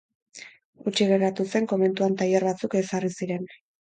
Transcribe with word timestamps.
Hutsik 0.85 1.11
geratu 1.11 1.45
zen 1.53 1.69
komentuan 1.73 2.17
tailer 2.23 2.47
batzuk 2.51 2.79
ezarri 2.85 3.13
ziren. 3.21 3.51